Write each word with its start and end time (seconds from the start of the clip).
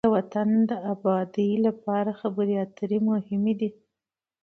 د 0.05 0.09
وطن 0.15 0.49
د 0.69 0.71
آباد 0.93 1.33
لپاره 1.65 2.11
خبرې 2.21 2.55
اترې 2.65 2.99
مهمې 3.09 3.53
دي. 3.59 3.69